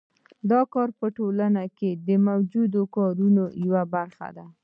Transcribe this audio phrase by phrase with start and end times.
[0.51, 4.45] دا کار په ټولنه کې د موجودو کارونو یوه برخه ده